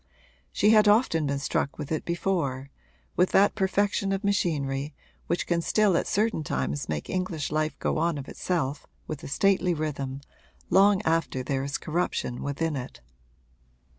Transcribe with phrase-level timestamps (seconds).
[0.51, 2.71] She had often been struck with it before
[3.15, 4.95] with that perfection of machinery
[5.27, 9.27] which can still at certain times make English life go on of itself with a
[9.27, 10.21] stately rhythm
[10.71, 12.99] long after there is corruption within it.